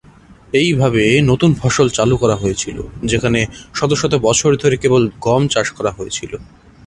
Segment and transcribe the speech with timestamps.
[0.53, 2.77] এইভাবে নতুন ফসল চালু করা হয়েছিল
[3.03, 3.39] যেখানে
[3.75, 6.31] শত শত বছর ধরে কেবল গম চাষ করা হয়েছিল।